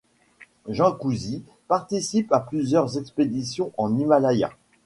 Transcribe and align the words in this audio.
Jean 0.67 0.93
Couzy 0.93 1.43
participe 1.67 2.33
à 2.33 2.39
plusieurs 2.39 2.97
expéditions 2.97 3.71
en 3.77 3.95
Himalaya. 3.99 4.49